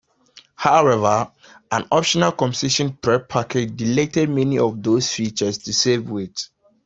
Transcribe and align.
However, 0.55 1.31
an 1.71 1.87
optional 1.91 2.31
Competition 2.31 2.97
Prep 3.03 3.29
package 3.29 3.75
deleted 3.75 4.31
many 4.31 4.57
of 4.57 4.81
those 4.81 5.13
features 5.13 5.59
to 5.59 5.73
save 5.73 6.09
weight. 6.09 6.49